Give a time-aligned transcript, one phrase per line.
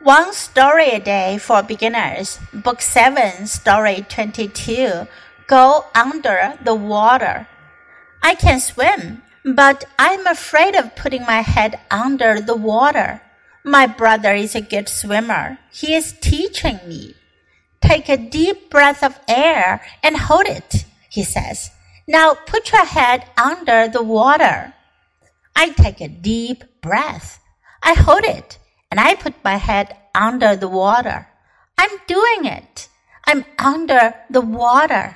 [0.00, 5.08] One Story a Day for Beginners, Book 7, Story 22
[5.48, 7.48] Go Under the Water.
[8.22, 13.22] I can swim, but I'm afraid of putting my head under the water.
[13.64, 15.58] My brother is a good swimmer.
[15.72, 17.16] He is teaching me.
[17.80, 21.72] Take a deep breath of air and hold it, he says.
[22.06, 24.74] Now put your head under the water.
[25.56, 27.40] I take a deep breath.
[27.82, 28.58] I hold it
[28.89, 31.27] and I put my head under the water.
[31.77, 32.87] I'm doing it.
[33.25, 35.15] I'm under the water.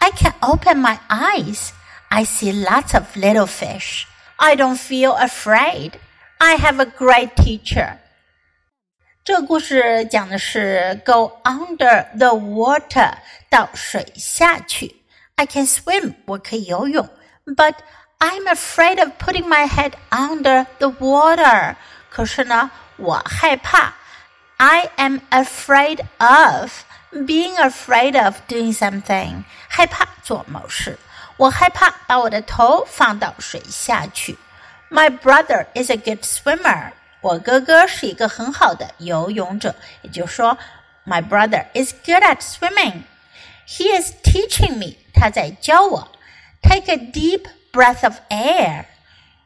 [0.00, 1.72] I can open my eyes.
[2.10, 4.06] I see lots of little fish.
[4.38, 5.98] I don't feel afraid.
[6.40, 7.98] I have a great teacher.
[9.24, 13.12] 这个故事讲的是 go under the water
[13.50, 14.96] 到水下去。
[15.34, 17.08] I can swim，我可以游泳，
[17.44, 17.74] but
[18.20, 21.76] I'm afraid of putting my head under the water。
[22.08, 23.94] 可是呢， 我害怕。
[24.56, 26.72] I am afraid of
[27.12, 30.98] being afraid of doing something，害怕做某事。
[31.36, 34.36] 我害怕把我的头放到水下去。
[34.90, 36.92] My brother is a good swimmer。
[37.20, 40.58] 我哥哥是一个很好的游泳者，也就是说，
[41.06, 43.02] My brother is good at swimming.
[43.66, 44.96] He is teaching me.
[45.14, 46.08] 他在教我。
[46.62, 48.86] Take a deep breath of air.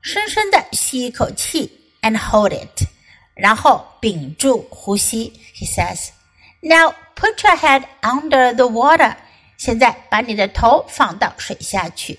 [0.00, 2.86] 深深的吸一口气，and hold it.
[3.38, 5.32] 然后屏住呼吸。
[5.54, 6.10] He says,
[6.60, 9.16] "Now put your head under the water."
[9.56, 12.18] 现在把你的头放到水下去。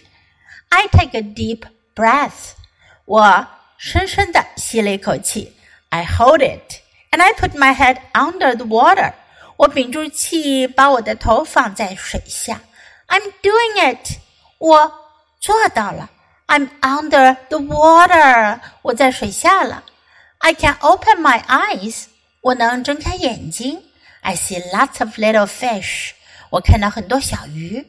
[0.70, 2.54] I take a deep breath.
[3.06, 5.56] 我深深的吸了一口气，
[5.90, 9.14] I hold it and I put my head under the water。
[9.58, 12.62] 我屏住气，把我的头放在水下。
[13.08, 14.18] I'm doing it，
[14.58, 14.92] 我
[15.40, 16.10] 做到了。
[16.48, 19.84] I'm under the water，我在水下了。
[20.40, 22.06] I can open my eyes，
[22.42, 23.84] 我能睁开眼睛。
[24.22, 26.12] I see lots of little fish，
[26.50, 27.88] 我看到很多小鱼。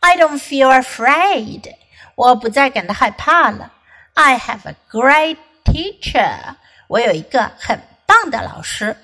[0.00, 1.74] I don't feel afraid，
[2.14, 3.72] 我不再感到害怕了。
[4.14, 6.56] I have a great teacher.
[6.88, 8.96] 我有一个很棒的老师。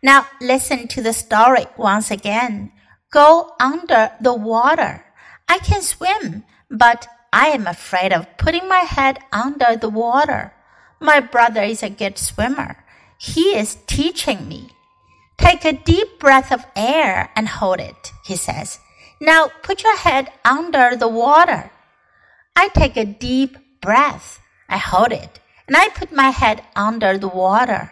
[0.00, 2.70] Now listen to the story once again.
[3.10, 5.00] Go under the water.
[5.46, 10.50] I can swim, but I am afraid of putting my head under the water.
[11.03, 12.77] My brother is a good swimmer.
[13.17, 14.69] He is teaching me.
[15.37, 18.79] Take a deep breath of air and hold it, he says.
[19.19, 21.71] Now put your head under the water.
[22.55, 24.39] I take a deep breath.
[24.69, 27.91] I hold it and I put my head under the water.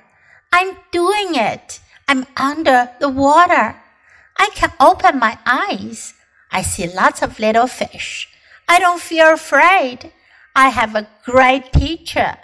[0.54, 1.82] I'm doing it.
[2.08, 3.76] I'm under the water.
[4.38, 6.14] I can open my eyes.
[6.50, 8.30] I see lots of little fish.
[8.70, 10.14] I don't feel afraid.
[10.56, 12.38] I have a great teacher.